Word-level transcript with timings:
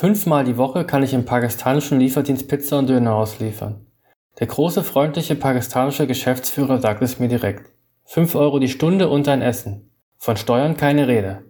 Fünfmal 0.00 0.44
die 0.44 0.56
Woche 0.56 0.84
kann 0.84 1.02
ich 1.02 1.12
im 1.12 1.24
pakistanischen 1.24 1.98
Lieferdienst 1.98 2.46
Pizza 2.46 2.78
und 2.78 2.88
Döner 2.88 3.16
ausliefern. 3.16 3.84
Der 4.38 4.46
große 4.46 4.84
freundliche 4.84 5.34
pakistanische 5.34 6.06
Geschäftsführer 6.06 6.80
sagt 6.80 7.02
es 7.02 7.18
mir 7.18 7.26
direkt. 7.26 7.72
Fünf 8.04 8.36
Euro 8.36 8.60
die 8.60 8.68
Stunde 8.68 9.08
und 9.08 9.26
ein 9.26 9.42
Essen. 9.42 9.90
Von 10.16 10.36
Steuern 10.36 10.76
keine 10.76 11.08
Rede. 11.08 11.42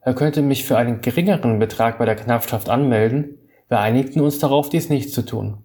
Er 0.00 0.14
könnte 0.14 0.42
mich 0.42 0.64
für 0.64 0.76
einen 0.76 1.00
geringeren 1.00 1.60
Betrag 1.60 1.98
bei 1.98 2.04
der 2.04 2.16
Knappschaft 2.16 2.68
anmelden, 2.68 3.38
wir 3.68 3.78
einigten 3.78 4.20
uns 4.20 4.40
darauf, 4.40 4.68
dies 4.68 4.88
nicht 4.88 5.12
zu 5.12 5.24
tun. 5.24 5.58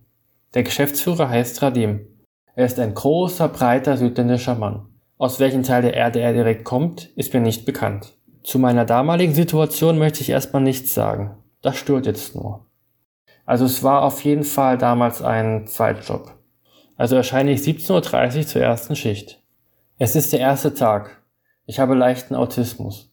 Der 0.53 0.61
Geschäftsführer 0.61 1.29
heißt 1.29 1.63
Radim. 1.63 2.01
Er 2.53 2.67
ist 2.67 2.79
ein 2.79 2.93
großer, 2.93 3.47
breiter 3.47 3.97
südländischer 3.97 4.53
Mann. 4.53 4.85
Aus 5.17 5.39
welchem 5.39 5.63
Teil 5.63 5.81
der 5.81 5.95
Erde 5.95 6.19
er 6.19 6.33
direkt 6.33 6.65
kommt, 6.65 7.09
ist 7.15 7.33
mir 7.33 7.41
nicht 7.41 7.65
bekannt. 7.65 8.15
Zu 8.43 8.59
meiner 8.59 8.85
damaligen 8.85 9.33
Situation 9.33 9.97
möchte 9.97 10.21
ich 10.21 10.29
erstmal 10.29 10.61
nichts 10.61 10.93
sagen. 10.93 11.35
Das 11.67 11.75
stört 11.75 12.05
jetzt 12.05 12.33
nur. 12.33 12.65
Also 13.45 13.65
es 13.65 13.83
war 13.83 14.03
auf 14.03 14.23
jeden 14.23 14.45
Fall 14.45 14.77
damals 14.77 15.21
ein 15.21 15.67
Zweitjob. 15.67 16.31
Also 16.95 17.17
erscheine 17.17 17.51
ich 17.51 17.59
17.30 17.59 18.37
Uhr 18.37 18.47
zur 18.47 18.61
ersten 18.61 18.95
Schicht. 18.95 19.43
Es 19.97 20.15
ist 20.15 20.31
der 20.31 20.39
erste 20.39 20.73
Tag. 20.73 21.21
Ich 21.65 21.81
habe 21.81 21.93
leichten 21.93 22.35
Autismus. 22.35 23.11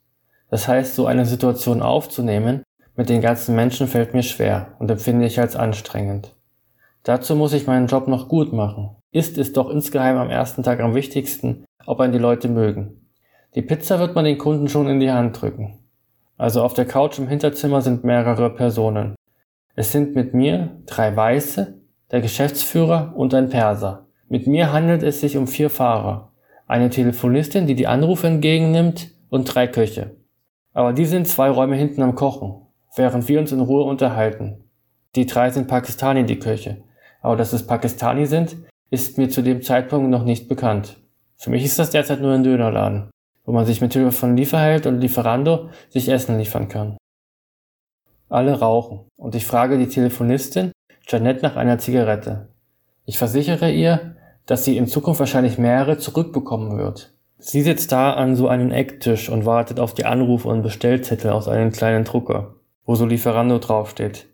Das 0.50 0.68
heißt, 0.68 0.94
so 0.94 1.06
eine 1.06 1.26
Situation 1.26 1.82
aufzunehmen 1.82 2.62
mit 2.94 3.08
den 3.08 3.20
ganzen 3.20 3.56
Menschen 3.56 3.88
fällt 3.88 4.14
mir 4.14 4.22
schwer 4.22 4.76
und 4.78 4.88
empfinde 4.88 5.26
ich 5.26 5.40
als 5.40 5.56
anstrengend. 5.56 6.32
Dazu 7.02 7.34
muss 7.34 7.54
ich 7.54 7.66
meinen 7.66 7.88
Job 7.88 8.06
noch 8.06 8.28
gut 8.28 8.52
machen. 8.52 8.94
Ist 9.10 9.36
es 9.36 9.52
doch 9.52 9.68
insgeheim 9.68 10.16
am 10.16 10.30
ersten 10.30 10.62
Tag 10.62 10.78
am 10.78 10.94
wichtigsten, 10.94 11.64
ob 11.86 11.98
einen 11.98 12.12
die 12.12 12.20
Leute 12.20 12.46
mögen. 12.46 13.08
Die 13.56 13.62
Pizza 13.62 13.98
wird 13.98 14.14
man 14.14 14.24
den 14.24 14.38
Kunden 14.38 14.68
schon 14.68 14.86
in 14.86 15.00
die 15.00 15.10
Hand 15.10 15.42
drücken. 15.42 15.83
Also 16.36 16.62
auf 16.62 16.74
der 16.74 16.84
Couch 16.84 17.18
im 17.18 17.28
Hinterzimmer 17.28 17.80
sind 17.80 18.02
mehrere 18.02 18.50
Personen. 18.50 19.14
Es 19.76 19.92
sind 19.92 20.16
mit 20.16 20.34
mir 20.34 20.80
drei 20.86 21.14
Weiße, 21.14 21.78
der 22.10 22.20
Geschäftsführer 22.20 23.12
und 23.16 23.34
ein 23.34 23.48
Perser. 23.48 24.06
Mit 24.28 24.46
mir 24.46 24.72
handelt 24.72 25.02
es 25.02 25.20
sich 25.20 25.36
um 25.36 25.46
vier 25.46 25.70
Fahrer, 25.70 26.32
eine 26.66 26.90
Telefonistin, 26.90 27.66
die 27.66 27.74
die 27.74 27.86
Anrufe 27.86 28.26
entgegennimmt 28.26 29.10
und 29.30 29.44
drei 29.44 29.68
Köche. 29.68 30.16
Aber 30.72 30.92
die 30.92 31.06
sind 31.06 31.28
zwei 31.28 31.50
Räume 31.50 31.76
hinten 31.76 32.02
am 32.02 32.16
Kochen, 32.16 32.66
während 32.96 33.28
wir 33.28 33.38
uns 33.38 33.52
in 33.52 33.60
Ruhe 33.60 33.84
unterhalten. 33.84 34.64
Die 35.14 35.26
drei 35.26 35.50
sind 35.50 35.68
Pakistani, 35.68 36.24
die 36.24 36.40
Köche. 36.40 36.82
Aber 37.20 37.36
dass 37.36 37.52
es 37.52 37.66
Pakistani 37.66 38.26
sind, 38.26 38.56
ist 38.90 39.18
mir 39.18 39.28
zu 39.28 39.42
dem 39.42 39.62
Zeitpunkt 39.62 40.10
noch 40.10 40.24
nicht 40.24 40.48
bekannt. 40.48 40.96
Für 41.36 41.50
mich 41.50 41.64
ist 41.64 41.78
das 41.78 41.90
derzeit 41.90 42.20
nur 42.20 42.32
ein 42.32 42.42
Dönerladen 42.42 43.10
wo 43.44 43.52
man 43.52 43.66
sich 43.66 43.80
mit 43.80 43.92
Hilfe 43.92 44.12
von 44.12 44.36
Lieferheld 44.36 44.86
und 44.86 45.00
Lieferando 45.00 45.70
sich 45.90 46.08
Essen 46.08 46.38
liefern 46.38 46.68
kann. 46.68 46.96
Alle 48.28 48.58
rauchen 48.58 49.06
und 49.16 49.34
ich 49.34 49.46
frage 49.46 49.78
die 49.78 49.88
Telefonistin 49.88 50.72
Janette 51.06 51.42
nach 51.42 51.56
einer 51.56 51.78
Zigarette. 51.78 52.48
Ich 53.04 53.18
versichere 53.18 53.70
ihr, 53.70 54.16
dass 54.46 54.64
sie 54.64 54.76
in 54.76 54.86
Zukunft 54.86 55.20
wahrscheinlich 55.20 55.58
mehrere 55.58 55.98
zurückbekommen 55.98 56.78
wird. 56.78 57.14
Sie 57.38 57.62
sitzt 57.62 57.92
da 57.92 58.14
an 58.14 58.36
so 58.36 58.48
einem 58.48 58.70
Ecktisch 58.70 59.28
und 59.28 59.44
wartet 59.44 59.78
auf 59.78 59.92
die 59.92 60.06
Anrufe 60.06 60.48
und 60.48 60.62
Bestellzettel 60.62 61.30
aus 61.30 61.46
einem 61.46 61.72
kleinen 61.72 62.04
Drucker, 62.04 62.54
wo 62.86 62.94
so 62.94 63.04
Lieferando 63.04 63.58
draufsteht. 63.58 64.26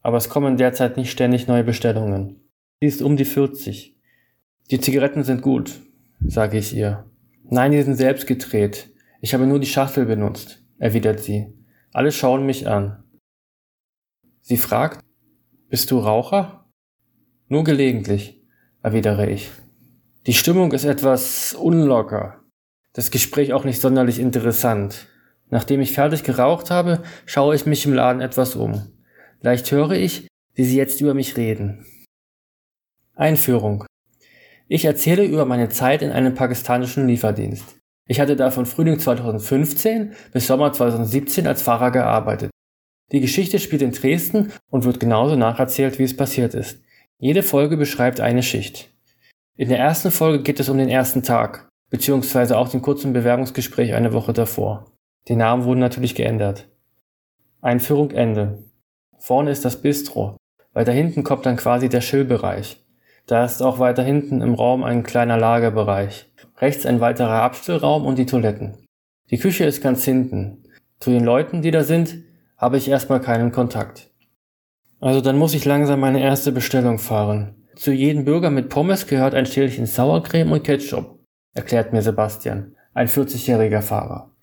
Aber 0.00 0.16
es 0.16 0.30
kommen 0.30 0.56
derzeit 0.56 0.96
nicht 0.96 1.10
ständig 1.10 1.46
neue 1.46 1.64
Bestellungen. 1.64 2.40
Sie 2.80 2.86
ist 2.86 3.02
um 3.02 3.16
die 3.16 3.26
40. 3.26 3.96
Die 4.70 4.80
Zigaretten 4.80 5.24
sind 5.24 5.42
gut, 5.42 5.80
sage 6.24 6.58
ich 6.58 6.74
ihr. 6.74 7.04
Nein, 7.50 7.72
die 7.72 7.82
sind 7.82 7.96
selbst 7.96 8.26
gedreht. 8.26 8.90
Ich 9.20 9.32
habe 9.32 9.46
nur 9.46 9.58
die 9.58 9.66
Schachtel 9.66 10.04
benutzt, 10.04 10.62
erwidert 10.78 11.20
sie. 11.20 11.46
Alle 11.92 12.12
schauen 12.12 12.44
mich 12.44 12.68
an. 12.68 13.04
Sie 14.40 14.58
fragt, 14.58 15.00
bist 15.68 15.90
du 15.90 15.98
Raucher? 15.98 16.66
Nur 17.48 17.64
gelegentlich, 17.64 18.42
erwidere 18.82 19.30
ich. 19.30 19.50
Die 20.26 20.34
Stimmung 20.34 20.72
ist 20.72 20.84
etwas 20.84 21.54
unlocker. 21.54 22.42
Das 22.92 23.10
Gespräch 23.10 23.54
auch 23.54 23.64
nicht 23.64 23.80
sonderlich 23.80 24.18
interessant. 24.18 25.06
Nachdem 25.48 25.80
ich 25.80 25.94
fertig 25.94 26.24
geraucht 26.24 26.70
habe, 26.70 27.02
schaue 27.24 27.54
ich 27.54 27.64
mich 27.64 27.86
im 27.86 27.94
Laden 27.94 28.20
etwas 28.20 28.56
um. 28.56 28.92
Leicht 29.40 29.70
höre 29.72 29.92
ich, 29.92 30.28
wie 30.54 30.64
sie 30.64 30.76
jetzt 30.76 31.00
über 31.00 31.14
mich 31.14 31.38
reden. 31.38 31.86
Einführung. 33.14 33.86
Ich 34.70 34.84
erzähle 34.84 35.24
über 35.24 35.46
meine 35.46 35.70
Zeit 35.70 36.02
in 36.02 36.10
einem 36.10 36.34
pakistanischen 36.34 37.08
Lieferdienst. 37.08 37.64
Ich 38.06 38.20
hatte 38.20 38.36
da 38.36 38.50
von 38.50 38.66
Frühling 38.66 38.98
2015 38.98 40.12
bis 40.32 40.46
Sommer 40.46 40.72
2017 40.72 41.46
als 41.46 41.62
Fahrer 41.62 41.90
gearbeitet. 41.90 42.50
Die 43.10 43.20
Geschichte 43.20 43.58
spielt 43.58 43.80
in 43.80 43.92
Dresden 43.92 44.52
und 44.70 44.84
wird 44.84 45.00
genauso 45.00 45.36
nacherzählt, 45.36 45.98
wie 45.98 46.02
es 46.02 46.14
passiert 46.14 46.52
ist. 46.52 46.82
Jede 47.18 47.42
Folge 47.42 47.78
beschreibt 47.78 48.20
eine 48.20 48.42
Schicht. 48.42 48.90
In 49.56 49.70
der 49.70 49.78
ersten 49.78 50.10
Folge 50.10 50.42
geht 50.42 50.60
es 50.60 50.68
um 50.68 50.76
den 50.76 50.90
ersten 50.90 51.22
Tag, 51.22 51.68
beziehungsweise 51.88 52.58
auch 52.58 52.68
den 52.68 52.82
kurzen 52.82 53.14
Bewerbungsgespräch 53.14 53.94
eine 53.94 54.12
Woche 54.12 54.34
davor. 54.34 54.92
Die 55.28 55.36
Namen 55.36 55.64
wurden 55.64 55.80
natürlich 55.80 56.14
geändert. 56.14 56.68
Einführung 57.62 58.10
Ende. 58.10 58.64
Vorne 59.18 59.50
ist 59.50 59.64
das 59.64 59.80
Bistro. 59.80 60.36
Weiter 60.74 60.92
hinten 60.92 61.24
kommt 61.24 61.46
dann 61.46 61.56
quasi 61.56 61.88
der 61.88 62.02
Schillbereich. 62.02 62.84
Da 63.28 63.44
ist 63.44 63.60
auch 63.60 63.78
weiter 63.78 64.02
hinten 64.02 64.40
im 64.40 64.54
Raum 64.54 64.82
ein 64.82 65.02
kleiner 65.02 65.36
Lagerbereich. 65.36 66.32
Rechts 66.56 66.86
ein 66.86 67.00
weiterer 67.00 67.42
Abstellraum 67.42 68.06
und 68.06 68.18
die 68.18 68.24
Toiletten. 68.24 68.78
Die 69.30 69.36
Küche 69.36 69.66
ist 69.66 69.82
ganz 69.82 70.02
hinten. 70.02 70.64
Zu 70.98 71.10
den 71.10 71.24
Leuten, 71.24 71.60
die 71.60 71.70
da 71.70 71.84
sind, 71.84 72.24
habe 72.56 72.78
ich 72.78 72.88
erstmal 72.88 73.20
keinen 73.20 73.52
Kontakt. 73.52 74.10
Also 74.98 75.20
dann 75.20 75.36
muss 75.36 75.52
ich 75.52 75.66
langsam 75.66 76.00
meine 76.00 76.22
erste 76.22 76.52
Bestellung 76.52 76.98
fahren. 76.98 77.66
Zu 77.76 77.92
jedem 77.92 78.24
Bürger 78.24 78.48
mit 78.48 78.70
Pommes 78.70 79.06
gehört 79.06 79.34
ein 79.34 79.44
Schälchen 79.44 79.84
Sauercreme 79.84 80.50
und 80.50 80.64
Ketchup, 80.64 81.20
erklärt 81.54 81.92
mir 81.92 82.00
Sebastian, 82.00 82.76
ein 82.94 83.08
40-jähriger 83.08 83.82
Fahrer. 83.82 84.34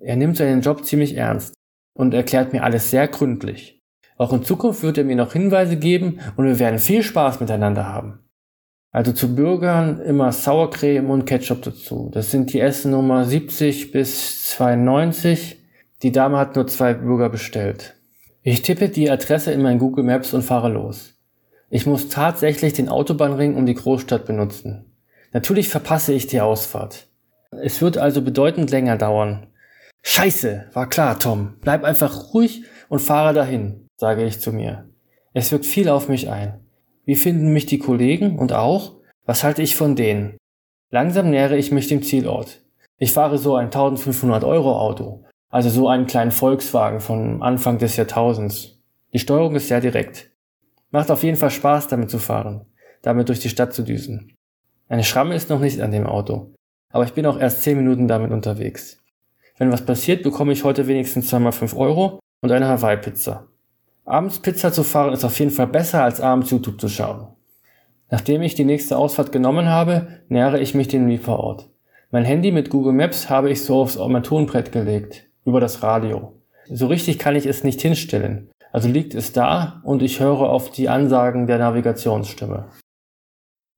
Er 0.00 0.14
nimmt 0.14 0.36
seinen 0.36 0.62
Job 0.62 0.84
ziemlich 0.84 1.16
ernst 1.16 1.54
und 1.92 2.14
erklärt 2.14 2.52
mir 2.52 2.62
alles 2.62 2.92
sehr 2.92 3.08
gründlich. 3.08 3.82
Auch 4.16 4.32
in 4.32 4.44
Zukunft 4.44 4.84
wird 4.84 4.96
er 4.96 5.04
mir 5.04 5.16
noch 5.16 5.32
Hinweise 5.32 5.76
geben 5.76 6.20
und 6.36 6.46
wir 6.46 6.60
werden 6.60 6.78
viel 6.78 7.02
Spaß 7.02 7.40
miteinander 7.40 7.92
haben. 7.92 8.20
Also 8.90 9.12
zu 9.12 9.34
Bürgern 9.34 10.00
immer 10.00 10.32
Sauercreme 10.32 11.10
und 11.10 11.26
Ketchup 11.26 11.62
dazu. 11.62 12.10
Das 12.12 12.30
sind 12.30 12.52
die 12.52 12.60
Essen 12.60 12.92
Nummer 12.92 13.24
70 13.24 13.92
bis 13.92 14.44
92. 14.44 15.58
Die 16.02 16.12
Dame 16.12 16.38
hat 16.38 16.56
nur 16.56 16.66
zwei 16.66 16.94
Bürger 16.94 17.28
bestellt. 17.28 17.94
Ich 18.42 18.62
tippe 18.62 18.88
die 18.88 19.10
Adresse 19.10 19.52
in 19.52 19.62
mein 19.62 19.78
Google 19.78 20.04
Maps 20.04 20.32
und 20.32 20.42
fahre 20.42 20.70
los. 20.70 21.14
Ich 21.70 21.84
muss 21.84 22.08
tatsächlich 22.08 22.72
den 22.72 22.88
Autobahnring 22.88 23.56
um 23.56 23.66
die 23.66 23.74
Großstadt 23.74 24.24
benutzen. 24.24 24.86
Natürlich 25.32 25.68
verpasse 25.68 26.14
ich 26.14 26.26
die 26.26 26.40
Ausfahrt. 26.40 27.08
Es 27.50 27.82
wird 27.82 27.98
also 27.98 28.22
bedeutend 28.22 28.70
länger 28.70 28.96
dauern. 28.96 29.48
Scheiße, 30.02 30.66
war 30.72 30.88
klar, 30.88 31.18
Tom. 31.18 31.56
Bleib 31.60 31.84
einfach 31.84 32.32
ruhig 32.32 32.62
und 32.88 33.00
fahre 33.00 33.34
dahin, 33.34 33.88
sage 33.96 34.24
ich 34.24 34.40
zu 34.40 34.52
mir. 34.52 34.88
Es 35.34 35.52
wirkt 35.52 35.66
viel 35.66 35.90
auf 35.90 36.08
mich 36.08 36.30
ein. 36.30 36.60
Wie 37.08 37.16
finden 37.16 37.54
mich 37.54 37.64
die 37.64 37.78
Kollegen 37.78 38.38
und 38.38 38.52
auch, 38.52 38.96
was 39.24 39.42
halte 39.42 39.62
ich 39.62 39.76
von 39.76 39.96
denen? 39.96 40.36
Langsam 40.90 41.30
nähere 41.30 41.56
ich 41.56 41.72
mich 41.72 41.88
dem 41.88 42.02
Zielort. 42.02 42.60
Ich 42.98 43.14
fahre 43.14 43.38
so 43.38 43.56
ein 43.56 43.68
1500 43.68 44.44
Euro 44.44 44.78
Auto, 44.78 45.24
also 45.48 45.70
so 45.70 45.88
einen 45.88 46.06
kleinen 46.06 46.32
Volkswagen 46.32 47.00
von 47.00 47.42
Anfang 47.42 47.78
des 47.78 47.96
Jahrtausends. 47.96 48.76
Die 49.14 49.18
Steuerung 49.18 49.54
ist 49.54 49.68
sehr 49.68 49.80
direkt. 49.80 50.32
Macht 50.90 51.10
auf 51.10 51.22
jeden 51.22 51.38
Fall 51.38 51.50
Spaß, 51.50 51.88
damit 51.88 52.10
zu 52.10 52.18
fahren, 52.18 52.66
damit 53.00 53.30
durch 53.30 53.40
die 53.40 53.48
Stadt 53.48 53.72
zu 53.72 53.84
düsen. 53.84 54.34
Eine 54.86 55.02
Schramme 55.02 55.34
ist 55.34 55.48
noch 55.48 55.60
nicht 55.60 55.80
an 55.80 55.92
dem 55.92 56.06
Auto, 56.06 56.52
aber 56.92 57.04
ich 57.04 57.14
bin 57.14 57.24
auch 57.24 57.40
erst 57.40 57.62
10 57.62 57.78
Minuten 57.78 58.06
damit 58.06 58.32
unterwegs. 58.32 59.02
Wenn 59.56 59.72
was 59.72 59.86
passiert, 59.86 60.22
bekomme 60.22 60.52
ich 60.52 60.62
heute 60.62 60.86
wenigstens 60.86 61.28
zweimal 61.28 61.52
5 61.52 61.74
Euro 61.74 62.20
und 62.42 62.52
eine 62.52 62.68
Hawaii-Pizza. 62.68 63.47
Abends 64.08 64.38
Pizza 64.38 64.72
zu 64.72 64.84
fahren 64.84 65.12
ist 65.12 65.22
auf 65.22 65.38
jeden 65.38 65.50
Fall 65.50 65.66
besser 65.66 66.02
als 66.02 66.22
abends 66.22 66.50
YouTube 66.50 66.80
zu 66.80 66.88
schauen. 66.88 67.28
Nachdem 68.10 68.40
ich 68.40 68.54
die 68.54 68.64
nächste 68.64 68.96
Ausfahrt 68.96 69.32
genommen 69.32 69.68
habe, 69.68 70.22
nähere 70.28 70.60
ich 70.60 70.74
mich 70.74 70.88
dem 70.88 71.08
Lieferort. 71.08 71.68
Mein 72.10 72.24
Handy 72.24 72.50
mit 72.50 72.70
Google 72.70 72.94
Maps 72.94 73.28
habe 73.28 73.50
ich 73.50 73.62
so 73.62 73.82
aufs 73.82 73.98
Armaturenbrett 73.98 74.72
gelegt, 74.72 75.28
über 75.44 75.60
das 75.60 75.82
Radio. 75.82 76.40
So 76.70 76.86
richtig 76.86 77.18
kann 77.18 77.36
ich 77.36 77.44
es 77.44 77.64
nicht 77.64 77.82
hinstellen, 77.82 78.48
also 78.72 78.88
liegt 78.88 79.14
es 79.14 79.32
da 79.32 79.82
und 79.84 80.00
ich 80.00 80.20
höre 80.20 80.48
auf 80.48 80.70
die 80.70 80.88
Ansagen 80.88 81.46
der 81.46 81.58
Navigationsstimme. 81.58 82.70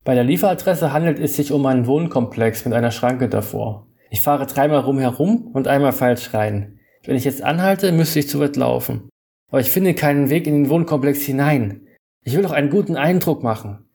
Bei 0.05 0.15
der 0.15 0.23
Lieferadresse 0.23 0.93
handelt 0.93 1.19
es 1.19 1.35
sich 1.35 1.51
um 1.51 1.65
einen 1.65 1.87
Wohnkomplex 1.87 2.63
mit 2.63 2.73
einer 2.73 2.91
Schranke 2.91 3.27
davor. 3.27 3.87
Ich 4.09 4.21
fahre 4.21 4.45
dreimal 4.45 4.79
rumherum 4.79 5.51
und 5.51 5.67
einmal 5.67 5.91
falsch 5.91 6.33
rein. 6.33 6.79
Wenn 7.03 7.17
ich 7.17 7.25
jetzt 7.25 7.43
anhalte, 7.43 7.91
müsste 7.91 8.19
ich 8.19 8.29
zu 8.29 8.39
weit 8.39 8.55
laufen 8.55 9.10
aber 9.51 9.59
ich 9.59 9.69
finde 9.69 9.93
keinen 9.93 10.29
Weg 10.29 10.47
in 10.47 10.53
den 10.53 10.69
Wohnkomplex 10.69 11.21
hinein. 11.21 11.87
Ich 12.23 12.35
will 12.35 12.41
doch 12.41 12.51
einen 12.51 12.69
guten 12.69 12.95
Eindruck 12.95 13.43
machen. 13.43 13.85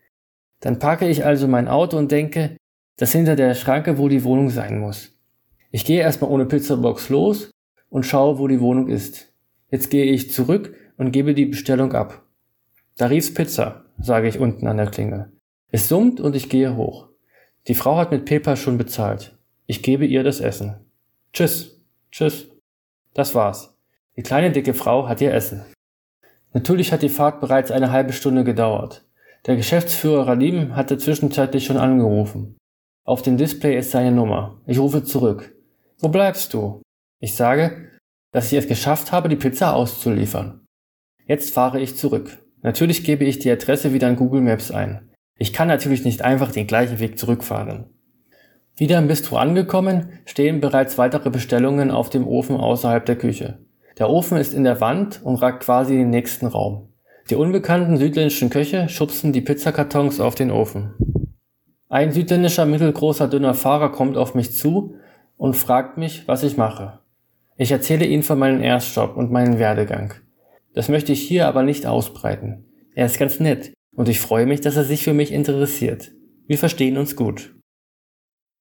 Dann 0.61 0.79
parke 0.79 1.08
ich 1.08 1.25
also 1.25 1.49
mein 1.49 1.67
Auto 1.67 1.97
und 1.97 2.12
denke, 2.12 2.56
dass 2.97 3.12
hinter 3.12 3.37
der 3.37 3.55
Schranke 3.55 3.99
wohl 3.99 4.11
die 4.11 4.25
Wohnung 4.25 4.50
sein 4.50 4.79
muss. 4.79 5.19
Ich 5.70 5.85
gehe 5.85 6.00
erstmal 6.00 6.31
ohne 6.31 6.47
Pizzabox 6.47 7.08
los 7.08 7.50
und 7.88 8.05
schaue, 8.05 8.38
wo 8.38 8.49
die 8.49 8.61
Wohnung 8.61 8.88
ist. 8.88 9.32
Jetzt 9.70 9.91
gehe 9.91 10.05
ich 10.05 10.31
zurück 10.31 10.75
und 10.99 11.12
gebe 11.12 11.35
die 11.35 11.47
Bestellung 11.47 11.93
ab. 11.93 12.23
Da 12.97 13.06
rief's 13.06 13.32
Pizza, 13.32 13.85
sage 13.99 14.29
ich 14.29 14.38
unten 14.38 14.67
an 14.67 14.76
der 14.76 14.91
Klingel. 14.91 15.32
Es 15.70 15.88
summt 15.88 16.20
und 16.20 16.37
ich 16.37 16.49
gehe 16.49 16.76
hoch. 16.76 17.09
Die 17.67 17.75
Frau 17.75 17.97
hat 17.97 18.11
mit 18.11 18.26
PayPal 18.26 18.56
schon 18.56 18.79
bezahlt. 18.79 19.37
Ich 19.67 19.82
gebe 19.82 20.06
ihr 20.06 20.23
das 20.23 20.41
Essen. 20.41 20.76
Tschüss. 21.32 21.81
Tschüss. 22.12 22.49
Das 23.14 23.35
war's. 23.35 23.75
Die 24.17 24.23
kleine 24.23 24.51
dicke 24.51 24.73
Frau 24.73 25.09
hat 25.09 25.21
ihr 25.21 25.35
Essen. 25.35 25.65
Natürlich 26.55 26.91
hat 26.93 27.03
die 27.03 27.11
Fahrt 27.11 27.41
bereits 27.41 27.71
eine 27.71 27.93
halbe 27.93 28.15
Stunde 28.15 28.45
gedauert. 28.45 29.05
Der 29.45 29.57
Geschäftsführer 29.57 30.27
Ralim 30.27 30.75
hatte 30.75 30.97
zwischenzeitlich 30.97 31.67
schon 31.67 31.77
angerufen. 31.77 32.57
Auf 33.05 33.23
dem 33.23 33.37
Display 33.37 33.79
ist 33.79 33.91
seine 33.91 34.13
Nummer. 34.13 34.61
Ich 34.67 34.79
rufe 34.79 35.05
zurück. 35.05 35.55
Wo 35.99 36.09
bleibst 36.09 36.55
du? 36.55 36.83
Ich 37.21 37.37
sage, 37.37 37.91
dass 38.33 38.51
ich 38.51 38.59
es 38.59 38.67
geschafft 38.67 39.13
habe, 39.13 39.29
die 39.29 39.37
Pizza 39.37 39.75
auszuliefern. 39.75 40.67
Jetzt 41.27 41.53
fahre 41.53 41.81
ich 41.81 41.97
zurück. 41.97 42.39
Natürlich 42.62 43.05
gebe 43.05 43.25
ich 43.25 43.39
die 43.39 43.51
Adresse 43.51 43.93
wieder 43.93 44.09
in 44.09 44.17
Google 44.17 44.41
Maps 44.41 44.71
ein. 44.71 45.11
Ich 45.39 45.53
kann 45.53 45.69
natürlich 45.69 46.05
nicht 46.05 46.23
einfach 46.23 46.51
den 46.51 46.67
gleichen 46.67 46.99
Weg 46.99 47.19
zurückfahren. 47.19 47.91
Wieder 48.77 48.99
im 48.99 49.09
Bistro 49.09 49.37
angekommen, 49.37 50.21
stehen 50.25 50.61
bereits 50.61 50.99
weitere 50.99 51.31
Bestellungen 51.31 51.91
auf 51.91 52.11
dem 52.11 52.27
Ofen 52.27 52.57
außerhalb 52.57 53.05
der 53.05 53.17
Küche. 53.17 53.66
Der 53.99 54.11
Ofen 54.11 54.37
ist 54.37 54.53
in 54.53 54.65
der 54.65 54.81
Wand 54.81 55.23
und 55.23 55.37
ragt 55.37 55.63
quasi 55.65 55.95
in 55.95 56.01
den 56.01 56.11
nächsten 56.11 56.47
Raum. 56.47 56.89
Die 57.31 57.35
unbekannten 57.35 57.97
südländischen 57.97 58.51
Köche 58.51 58.89
schubsen 58.89 59.33
die 59.33 59.41
Pizzakartons 59.41 60.21
auf 60.21 60.35
den 60.35 60.51
Ofen. 60.51 60.95
Ein 61.89 62.13
südländischer 62.13 62.67
mittelgroßer 62.67 63.27
dünner 63.27 63.55
Fahrer 63.55 63.91
kommt 63.91 64.17
auf 64.17 64.35
mich 64.35 64.53
zu 64.53 64.97
und 65.37 65.57
fragt 65.57 65.97
mich, 65.97 66.29
was 66.29 66.43
ich 66.43 66.57
mache. 66.57 67.01
Ich 67.57 67.73
erzähle 67.73 68.05
ihm 68.05 68.23
von 68.23 68.39
meinem 68.39 68.61
Erstjob 68.61 69.17
und 69.17 69.33
meinen 69.33 69.59
Werdegang. 69.59 70.13
Das 70.75 70.91
möchte 70.91 71.13
ich 71.13 71.23
hier 71.23 71.49
aber 71.49 71.63
nicht 71.63 71.87
ausbreiten. 71.87 72.67
Er 72.95 73.07
ist 73.07 73.19
ganz 73.19 73.41
nett 73.41 73.73
und 73.95 74.11
ich 74.11 74.21
freue 74.21 74.47
mich, 74.47 74.61
dass 74.61 74.77
er 74.77 74.85
sich 74.85 75.03
für 75.03 75.15
mich 75.15 75.33
interessiert. 75.33 76.13
Wir 76.47 76.59
verstehen 76.59 76.99
uns 76.99 77.17
gut. 77.17 77.55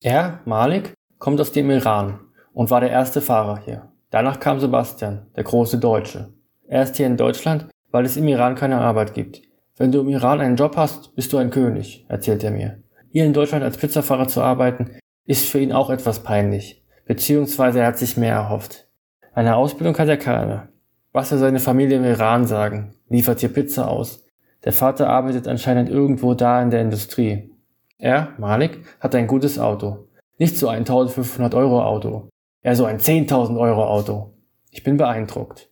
Er, 0.02 0.40
Malik, 0.46 0.94
kommt 1.20 1.42
aus 1.42 1.52
dem 1.52 1.70
Iran 1.70 2.22
und 2.54 2.70
war 2.70 2.80
der 2.80 2.92
erste 2.92 3.22
Fahrer 3.22 3.60
hier. 3.66 3.92
Danach 4.10 4.40
kam 4.40 4.60
Sebastian, 4.60 5.28
der 5.36 5.44
große 5.44 5.78
Deutsche. 5.78 6.34
Er 6.68 6.84
ist 6.84 6.96
hier 6.96 7.08
in 7.08 7.18
Deutschland, 7.18 7.68
weil 7.92 8.06
es 8.06 8.18
im 8.18 8.28
Iran 8.28 8.56
keine 8.56 8.80
Arbeit 8.80 9.14
gibt. 9.14 9.42
Wenn 9.78 9.92
du 9.92 10.02
im 10.02 10.10
Iran 10.10 10.42
einen 10.42 10.56
Job 10.56 10.78
hast, 10.78 11.16
bist 11.16 11.34
du 11.34 11.38
ein 11.38 11.50
König, 11.50 12.06
erzählt 12.08 12.44
er 12.44 12.52
mir. 12.52 12.82
Hier 13.10 13.26
in 13.26 13.34
Deutschland 13.34 13.64
als 13.64 13.78
Pizzafahrer 13.78 14.28
zu 14.28 14.42
arbeiten, 14.42 14.92
ist 15.26 15.50
für 15.50 15.60
ihn 15.60 15.72
auch 15.72 15.90
etwas 15.90 16.20
peinlich, 16.20 16.84
beziehungsweise 17.06 17.80
er 17.80 17.88
hat 17.88 17.98
sich 17.98 18.18
mehr 18.18 18.34
erhofft. 18.34 18.88
Eine 19.34 19.56
Ausbildung 19.56 19.98
hat 19.98 20.08
er 20.08 20.18
keine. 20.18 20.70
Was 21.12 21.30
soll 21.30 21.40
seine 21.40 21.60
Familie 21.60 21.98
im 21.98 22.06
Iran 22.06 22.46
sagen? 22.46 22.94
Liefert 23.10 23.40
hier 23.40 23.54
Pizza 23.54 23.90
aus. 23.90 24.26
Der 24.64 24.74
Vater 24.74 25.10
arbeitet 25.10 25.48
anscheinend 25.48 25.90
irgendwo 25.90 26.34
da 26.34 26.62
in 26.62 26.70
der 26.70 26.82
Industrie. 26.82 27.52
Er, 27.98 28.30
Malik, 28.38 28.80
hat 29.00 29.16
ein 29.16 29.28
gutes 29.28 29.60
Auto. 29.60 30.08
Nicht 30.38 30.58
so 30.58 30.68
ein 30.68 30.80
1500 30.80 31.54
Euro 31.56 31.84
Auto. 31.84 32.30
Er 32.66 32.76
so 32.76 32.86
ein 32.86 32.98
10.000 32.98 33.60
Euro 33.60 33.86
Auto. 33.86 34.34
Ich 34.72 34.82
bin 34.82 34.98
beeindruckt. 34.98 35.70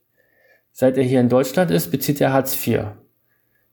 Seit 0.72 0.96
er 0.96 1.04
hier 1.04 1.22
in 1.22 1.28
Deutschland 1.28 1.72
ist, 1.72 1.90
bezieht 1.90 2.22
er 2.22 2.34
Hartz 2.34 2.56
IV. 2.56 2.84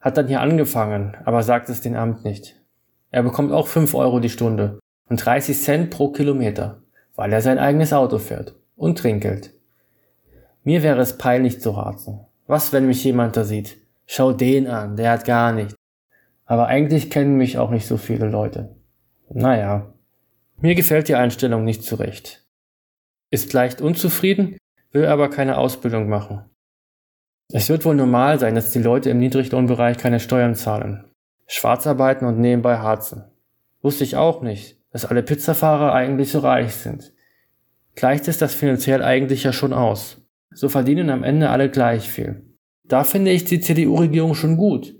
Hat 0.01 0.17
dann 0.17 0.27
hier 0.27 0.41
angefangen, 0.41 1.15
aber 1.27 1.43
sagt 1.43 1.69
es 1.69 1.83
den 1.83 1.97
Amt 1.97 2.25
nicht. 2.25 2.59
Er 3.11 3.23
bekommt 3.23 3.53
auch 3.53 3.67
5 3.67 3.95
Euro 3.95 4.21
die 4.21 4.31
Stunde 4.31 4.79
und 5.11 5.23
30 5.23 5.61
Cent 5.61 5.91
pro 5.91 6.13
Kilometer, 6.13 6.81
weil 7.15 7.31
er 7.31 7.43
sein 7.43 7.59
eigenes 7.59 7.93
Auto 7.93 8.17
fährt 8.17 8.55
und 8.75 8.97
Trinkgeld. 8.97 9.53
Mir 10.65 10.83
wäre 10.83 11.03
es 11.03 11.19
peinlich 11.19 11.61
zu 11.61 11.73
raten. 11.73 12.21
Was, 12.47 12.73
wenn 12.73 12.87
mich 12.87 13.05
jemand 13.05 13.37
da 13.37 13.45
sieht? 13.45 13.77
Schau 14.07 14.33
den 14.33 14.67
an, 14.67 14.97
der 14.97 15.11
hat 15.11 15.27
gar 15.27 15.53
nichts. 15.53 15.75
Aber 16.47 16.69
eigentlich 16.69 17.11
kennen 17.11 17.37
mich 17.37 17.59
auch 17.59 17.69
nicht 17.69 17.87
so 17.87 17.99
viele 17.99 18.31
Leute. 18.31 18.77
Naja, 19.29 19.93
mir 20.57 20.75
gefällt 20.75 21.09
die 21.09 21.17
Einstellung 21.17 21.65
nicht 21.65 21.85
zurecht. 21.85 22.47
Ist 23.31 23.53
leicht 23.53 23.81
unzufrieden, 23.81 24.57
will 24.91 25.07
aber 25.07 25.31
keine 25.31 25.57
Ausbildung 25.57 26.09
machen. 26.09 26.45
Es 27.53 27.69
wird 27.69 27.85
wohl 27.85 27.95
normal 27.95 28.41
sein, 28.41 28.57
dass 28.57 28.73
die 28.73 28.83
Leute 28.83 29.11
im 29.11 29.19
Niedriglohnbereich 29.19 29.99
keine 29.99 30.19
Steuern 30.19 30.57
zahlen, 30.57 31.05
schwarz 31.47 31.87
arbeiten 31.87 32.25
und 32.25 32.41
nebenbei 32.41 32.79
harzen. 32.79 33.25
Wusste 33.83 34.03
ich 34.03 34.17
auch 34.17 34.43
nicht, 34.43 34.79
dass 34.93 35.05
alle 35.05 35.23
Pizzafahrer 35.23 35.93
eigentlich 35.93 36.33
so 36.33 36.41
reich 36.41 36.75
sind. 36.75 37.13
Gleicht 37.95 38.27
es 38.27 38.39
das 38.39 38.55
finanziell 38.55 39.03
eigentlich 39.03 39.45
ja 39.45 39.53
schon 39.53 39.73
aus. 39.73 40.21
So 40.53 40.69
verdienen 40.69 41.11
am 41.11 41.23
Ende 41.23 41.51
alle 41.51 41.71
gleich 41.71 42.09
viel. 42.11 42.45
Da 42.85 43.05
finde 43.05 43.31
ich 43.31 43.45
die 43.45 43.61
CDU-Regierung 43.61 44.35
schon 44.35 44.57
gut, 44.57 44.97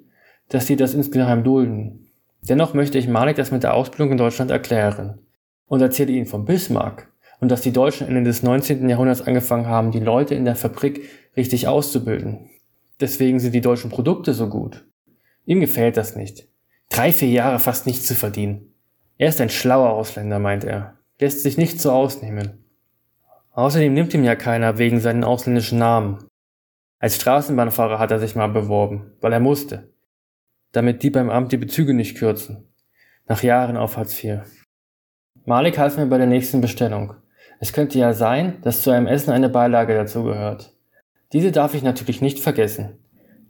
dass 0.49 0.69
sie 0.69 0.77
das 0.77 0.95
insgeheim 0.95 1.43
dulden. 1.43 2.07
Dennoch 2.43 2.75
möchte 2.75 2.99
ich 2.99 3.09
Malik 3.09 3.37
das 3.37 3.51
mit 3.51 3.65
der 3.65 3.75
Ausbildung 3.75 4.13
in 4.13 4.19
Deutschland 4.19 4.53
erklären 4.53 5.19
und 5.67 5.83
erzähle 5.83 6.13
ihnen 6.13 6.27
von 6.27 6.45
Bismarck 6.45 7.10
und 7.41 7.51
dass 7.51 7.63
die 7.63 7.73
Deutschen 7.73 8.07
Ende 8.07 8.23
des 8.23 8.43
19. 8.43 8.89
Jahrhunderts 8.89 9.23
angefangen 9.23 9.67
haben, 9.67 9.91
die 9.91 10.01
Leute 10.01 10.35
in 10.35 10.45
der 10.45 10.57
Fabrik 10.57 11.09
richtig 11.37 11.67
auszubilden. 11.67 12.51
Deswegen 13.01 13.41
sind 13.41 13.55
die 13.55 13.63
deutschen 13.63 13.91
Produkte 13.91 14.35
so 14.35 14.49
gut. 14.49 14.85
Ihm 15.47 15.61
gefällt 15.61 15.97
das 15.97 16.17
nicht. 16.17 16.47
Drei, 16.91 17.13
vier 17.13 17.31
Jahre 17.31 17.59
fast 17.59 17.87
nichts 17.87 18.07
zu 18.07 18.15
verdienen. 18.15 18.75
Er 19.17 19.29
ist 19.29 19.41
ein 19.41 19.51
schlauer 19.51 19.91
Ausländer, 19.91 20.39
meint 20.39 20.65
er. 20.65 20.99
Lässt 21.19 21.43
sich 21.43 21.57
nicht 21.57 21.81
so 21.81 21.93
ausnehmen. 21.93 22.65
Außerdem 23.53 23.93
nimmt 23.93 24.15
ihm 24.15 24.25
ja 24.25 24.37
keiner 24.37 24.79
wegen 24.79 25.01
seinen 25.01 25.25
ausländischen 25.25 25.79
Namen. 25.79 26.25
Als 26.99 27.17
Straßenbahnfahrer 27.17 27.99
hat 27.99 28.11
er 28.11 28.19
sich 28.19 28.35
mal 28.35 28.49
beworben, 28.49 29.13
weil 29.21 29.33
er 29.33 29.41
musste. 29.41 29.93
Damit 30.73 31.03
die 31.03 31.11
beim 31.11 31.31
Amt 31.31 31.53
die 31.53 31.57
Bezüge 31.57 31.95
nicht 31.95 32.17
kürzen. 32.17 32.69
Nach 33.27 33.43
Jahren 33.43 33.77
auf 33.77 33.97
Hartz 33.97 34.23
IV. 34.23 34.41
Malik 35.47 35.79
half 35.79 35.97
mir 35.97 36.07
bei 36.07 36.19
der 36.19 36.27
nächsten 36.27 36.61
Bestellung. 36.61 37.15
Es 37.63 37.75
könnte 37.75 37.99
ja 37.99 38.15
sein, 38.15 38.57
dass 38.63 38.81
zu 38.81 38.91
einem 38.91 39.07
Essen 39.07 39.33
eine 39.33 39.51
Beilage 39.51 39.95
dazugehört. 39.95 40.73
Diese 41.35 41.53
darf 41.53 41.75
ich 41.75 41.83
natürlich 41.83 42.23
nicht 42.23 42.39
vergessen. 42.39 42.99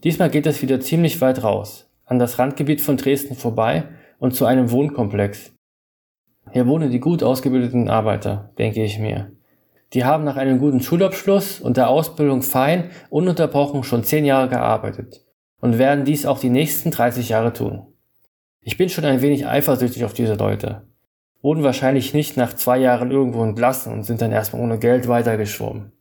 Diesmal 0.02 0.30
geht 0.30 0.46
es 0.46 0.62
wieder 0.62 0.80
ziemlich 0.80 1.20
weit 1.20 1.44
raus, 1.44 1.88
an 2.06 2.18
das 2.18 2.40
Randgebiet 2.40 2.80
von 2.80 2.96
Dresden 2.96 3.36
vorbei 3.36 3.84
und 4.18 4.34
zu 4.34 4.46
einem 4.46 4.72
Wohnkomplex. 4.72 5.52
Hier 6.50 6.66
wohnen 6.66 6.90
die 6.90 6.98
gut 6.98 7.22
ausgebildeten 7.22 7.88
Arbeiter, 7.88 8.52
denke 8.58 8.82
ich 8.82 8.98
mir. 8.98 9.30
Die 9.92 10.04
haben 10.04 10.24
nach 10.24 10.36
einem 10.36 10.58
guten 10.58 10.80
Schulabschluss 10.80 11.60
und 11.60 11.76
der 11.76 11.88
Ausbildung 11.88 12.42
fein 12.42 12.90
ununterbrochen 13.10 13.84
schon 13.84 14.02
zehn 14.02 14.24
Jahre 14.24 14.48
gearbeitet 14.48 15.24
und 15.60 15.78
werden 15.78 16.04
dies 16.04 16.26
auch 16.26 16.40
die 16.40 16.50
nächsten 16.50 16.90
30 16.90 17.28
Jahre 17.28 17.52
tun. 17.52 17.86
Ich 18.60 18.76
bin 18.76 18.88
schon 18.88 19.04
ein 19.04 19.22
wenig 19.22 19.46
eifersüchtig 19.46 20.04
auf 20.04 20.14
diese 20.14 20.34
Leute. 20.34 20.89
Wurden 21.42 21.62
wahrscheinlich 21.62 22.12
nicht 22.12 22.36
nach 22.36 22.52
zwei 22.54 22.78
Jahren 22.78 23.10
irgendwo 23.10 23.42
entlassen 23.42 23.92
und 23.92 24.04
sind 24.04 24.20
dann 24.20 24.32
erstmal 24.32 24.62
ohne 24.62 24.78
Geld 24.78 25.08
weitergeschwommen. 25.08 25.92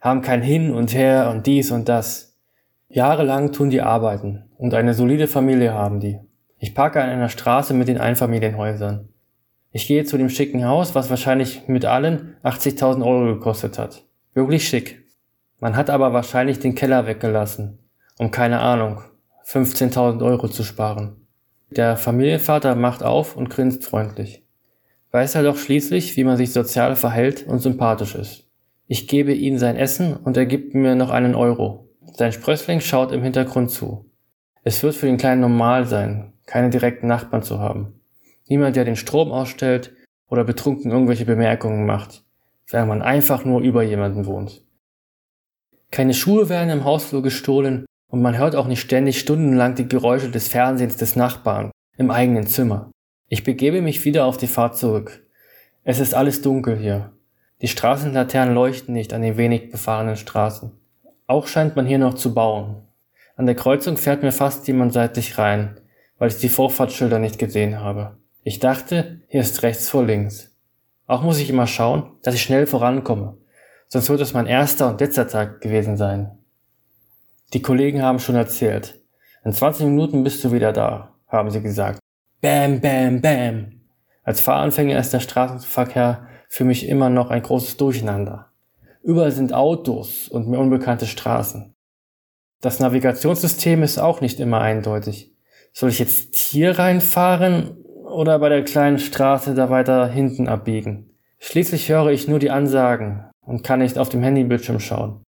Haben 0.00 0.22
kein 0.22 0.42
Hin 0.42 0.72
und 0.72 0.94
Her 0.94 1.30
und 1.30 1.46
dies 1.46 1.70
und 1.70 1.88
das. 1.88 2.38
Jahrelang 2.88 3.52
tun 3.52 3.70
die 3.70 3.82
arbeiten 3.82 4.44
und 4.56 4.74
eine 4.74 4.94
solide 4.94 5.28
Familie 5.28 5.74
haben 5.74 6.00
die. 6.00 6.18
Ich 6.58 6.74
parke 6.74 7.02
an 7.02 7.10
einer 7.10 7.28
Straße 7.28 7.74
mit 7.74 7.88
den 7.88 7.98
Einfamilienhäusern. 7.98 9.08
Ich 9.72 9.86
gehe 9.86 10.04
zu 10.04 10.18
dem 10.18 10.28
schicken 10.28 10.66
Haus, 10.66 10.94
was 10.94 11.10
wahrscheinlich 11.10 11.68
mit 11.68 11.84
allen 11.84 12.36
80.000 12.42 13.06
Euro 13.06 13.34
gekostet 13.34 13.78
hat. 13.78 14.04
Wirklich 14.34 14.68
schick. 14.68 15.06
Man 15.60 15.76
hat 15.76 15.90
aber 15.90 16.12
wahrscheinlich 16.12 16.58
den 16.58 16.74
Keller 16.74 17.06
weggelassen, 17.06 17.78
um 18.18 18.30
keine 18.30 18.60
Ahnung, 18.60 19.02
15.000 19.46 20.24
Euro 20.24 20.48
zu 20.48 20.64
sparen. 20.64 21.26
Der 21.70 21.96
Familienvater 21.96 22.74
macht 22.74 23.02
auf 23.02 23.36
und 23.36 23.50
grinst 23.50 23.84
freundlich. 23.84 24.44
Weiß 25.12 25.34
er 25.34 25.42
doch 25.42 25.56
schließlich, 25.56 26.16
wie 26.16 26.24
man 26.24 26.36
sich 26.36 26.52
sozial 26.52 26.94
verhält 26.94 27.46
und 27.46 27.58
sympathisch 27.58 28.14
ist. 28.14 28.48
Ich 28.86 29.08
gebe 29.08 29.32
ihm 29.32 29.58
sein 29.58 29.76
Essen 29.76 30.16
und 30.16 30.36
er 30.36 30.46
gibt 30.46 30.74
mir 30.74 30.94
noch 30.94 31.10
einen 31.10 31.34
Euro. 31.34 31.88
Sein 32.12 32.32
Sprössling 32.32 32.80
schaut 32.80 33.12
im 33.12 33.22
Hintergrund 33.22 33.70
zu. 33.70 34.10
Es 34.62 34.82
wird 34.82 34.94
für 34.94 35.06
den 35.06 35.16
Kleinen 35.16 35.40
normal 35.40 35.86
sein, 35.86 36.32
keine 36.46 36.70
direkten 36.70 37.06
Nachbarn 37.06 37.42
zu 37.42 37.58
haben. 37.58 38.00
Niemand, 38.48 38.76
der 38.76 38.84
den 38.84 38.96
Strom 38.96 39.32
ausstellt 39.32 39.94
oder 40.28 40.44
betrunken 40.44 40.90
irgendwelche 40.90 41.24
Bemerkungen 41.24 41.86
macht, 41.86 42.24
während 42.68 42.88
man 42.88 43.02
einfach 43.02 43.44
nur 43.44 43.60
über 43.60 43.82
jemanden 43.82 44.26
wohnt. 44.26 44.62
Keine 45.90 46.14
Schuhe 46.14 46.48
werden 46.48 46.70
im 46.70 46.84
Hausflur 46.84 47.22
gestohlen 47.22 47.86
und 48.08 48.22
man 48.22 48.38
hört 48.38 48.54
auch 48.54 48.66
nicht 48.66 48.80
ständig 48.80 49.18
stundenlang 49.18 49.74
die 49.74 49.88
Geräusche 49.88 50.30
des 50.30 50.48
Fernsehens 50.48 50.96
des 50.96 51.16
Nachbarn 51.16 51.70
im 51.96 52.10
eigenen 52.10 52.46
Zimmer. 52.46 52.90
Ich 53.32 53.44
begebe 53.44 53.80
mich 53.80 54.04
wieder 54.04 54.24
auf 54.24 54.38
die 54.38 54.48
Fahrt 54.48 54.76
zurück. 54.76 55.24
Es 55.84 56.00
ist 56.00 56.14
alles 56.16 56.42
dunkel 56.42 56.76
hier. 56.76 57.12
Die 57.62 57.68
Straßenlaternen 57.68 58.52
leuchten 58.52 58.92
nicht 58.92 59.12
an 59.12 59.22
den 59.22 59.36
wenig 59.36 59.70
befahrenen 59.70 60.16
Straßen. 60.16 60.72
Auch 61.28 61.46
scheint 61.46 61.76
man 61.76 61.86
hier 61.86 61.98
noch 61.98 62.14
zu 62.14 62.34
bauen. 62.34 62.82
An 63.36 63.46
der 63.46 63.54
Kreuzung 63.54 63.98
fährt 63.98 64.24
mir 64.24 64.32
fast 64.32 64.66
jemand 64.66 64.92
seitlich 64.92 65.38
rein, 65.38 65.78
weil 66.18 66.30
ich 66.30 66.38
die 66.38 66.48
Vorfahrtsschilder 66.48 67.20
nicht 67.20 67.38
gesehen 67.38 67.78
habe. 67.78 68.16
Ich 68.42 68.58
dachte, 68.58 69.20
hier 69.28 69.42
ist 69.42 69.62
rechts 69.62 69.88
vor 69.88 70.04
links. 70.04 70.52
Auch 71.06 71.22
muss 71.22 71.38
ich 71.38 71.50
immer 71.50 71.68
schauen, 71.68 72.10
dass 72.24 72.34
ich 72.34 72.42
schnell 72.42 72.66
vorankomme, 72.66 73.36
sonst 73.86 74.10
wird 74.10 74.22
es 74.22 74.34
mein 74.34 74.48
erster 74.48 74.88
und 74.88 75.00
letzter 75.00 75.28
Tag 75.28 75.60
gewesen 75.60 75.96
sein. 75.96 76.36
Die 77.52 77.62
Kollegen 77.62 78.02
haben 78.02 78.18
schon 78.18 78.34
erzählt. 78.34 78.98
In 79.44 79.52
20 79.52 79.86
Minuten 79.86 80.24
bist 80.24 80.42
du 80.42 80.50
wieder 80.50 80.72
da, 80.72 81.14
haben 81.28 81.52
sie 81.52 81.62
gesagt. 81.62 82.00
Bam, 82.40 82.80
bam, 82.80 83.20
bam. 83.20 83.82
Als 84.22 84.40
Fahranfänger 84.40 84.98
ist 84.98 85.12
der 85.12 85.20
Straßenverkehr 85.20 86.26
für 86.48 86.64
mich 86.64 86.88
immer 86.88 87.10
noch 87.10 87.28
ein 87.28 87.42
großes 87.42 87.76
Durcheinander. 87.76 88.46
Überall 89.02 89.30
sind 89.30 89.52
Autos 89.52 90.26
und 90.28 90.48
mir 90.48 90.58
unbekannte 90.58 91.06
Straßen. 91.06 91.74
Das 92.62 92.80
Navigationssystem 92.80 93.82
ist 93.82 93.98
auch 93.98 94.22
nicht 94.22 94.40
immer 94.40 94.62
eindeutig. 94.62 95.34
Soll 95.74 95.90
ich 95.90 95.98
jetzt 95.98 96.34
hier 96.36 96.78
reinfahren 96.78 97.76
oder 98.04 98.38
bei 98.38 98.48
der 98.48 98.64
kleinen 98.64 98.98
Straße 98.98 99.54
da 99.54 99.68
weiter 99.68 100.08
hinten 100.08 100.48
abbiegen? 100.48 101.10
Schließlich 101.40 101.90
höre 101.90 102.08
ich 102.08 102.26
nur 102.26 102.38
die 102.38 102.50
Ansagen 102.50 103.26
und 103.42 103.64
kann 103.64 103.80
nicht 103.80 103.98
auf 103.98 104.08
dem 104.08 104.22
Handybildschirm 104.22 104.80
schauen. 104.80 105.24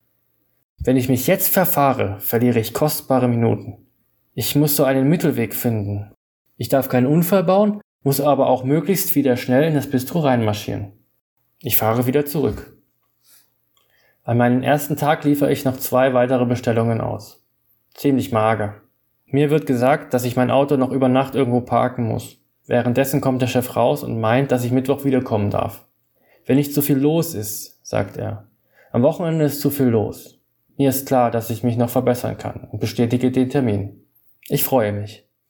Wenn 0.80 0.98
ich 0.98 1.08
mich 1.08 1.26
jetzt 1.26 1.48
verfahre, 1.48 2.20
verliere 2.20 2.60
ich 2.60 2.74
kostbare 2.74 3.30
Minuten. 3.30 3.88
Ich 4.34 4.58
muss 4.58 4.76
so 4.76 4.84
einen 4.84 5.08
Mittelweg 5.08 5.56
finden. 5.56 6.12
Ich 6.58 6.70
darf 6.70 6.90
keinen 6.90 7.08
Unfall 7.08 7.44
bauen, 7.44 7.82
muss 8.04 8.20
aber 8.20 8.48
auch 8.48 8.64
möglichst 8.64 9.16
wieder 9.16 9.38
schnell 9.38 9.64
in 9.64 9.76
das 9.76 9.90
Bistro 9.90 10.20
reinmarschieren. 10.20 10.94
Ich 11.60 11.78
fahre 11.78 12.08
wieder 12.08 12.26
zurück. 12.26 12.78
An 14.24 14.38
meinem 14.38 14.64
ersten 14.64 14.98
Tag 14.98 15.24
liefere 15.24 15.52
ich 15.52 15.66
noch 15.66 15.78
zwei 15.78 16.14
weitere 16.14 16.46
Bestellungen 16.46 17.00
aus. 17.00 17.46
Ziemlich 17.94 18.32
mager. 18.32 18.82
Mir 19.26 19.50
wird 19.50 19.66
gesagt, 19.66 20.14
dass 20.14 20.24
ich 20.24 20.36
mein 20.36 20.52
Auto 20.52 20.78
noch 20.78 20.92
über 20.92 21.10
Nacht 21.10 21.36
irgendwo 21.36 21.62
parken 21.62 22.06
muss. 22.08 22.38
Währenddessen 22.66 23.22
kommt 23.22 23.42
der 23.42 23.48
Chef 23.48 23.76
raus 23.76 24.04
und 24.04 24.20
meint, 24.20 24.52
dass 24.52 24.64
ich 24.64 24.72
Mittwoch 24.72 25.06
wiederkommen 25.06 25.50
darf. 25.50 25.86
Wenn 26.46 26.58
nicht 26.58 26.74
zu 26.74 26.82
viel 26.82 26.98
los 26.98 27.36
ist, 27.36 27.86
sagt 27.86 28.18
er. 28.18 28.48
Am 28.92 29.04
Wochenende 29.04 29.46
ist 29.46 29.62
zu 29.62 29.70
viel 29.70 29.88
los. 29.88 30.40
Mir 30.78 30.90
ist 30.90 31.08
klar, 31.08 31.30
dass 31.32 31.50
ich 31.50 31.64
mich 31.64 31.78
noch 31.78 31.90
verbessern 31.90 32.38
kann 32.38 32.68
und 32.72 32.80
bestätige 32.80 33.32
den 33.32 33.50
Termin. 33.50 34.04
Ich 34.48 34.64
freue 34.64 34.94
mich. 34.94 35.27